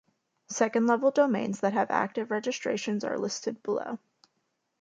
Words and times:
Second-level 0.47 1.11
domains 1.11 1.59
that 1.59 1.73
have 1.73 1.91
active 1.91 2.31
registrations 2.31 3.03
are 3.03 3.19
listed 3.19 3.61
below. 3.61 3.99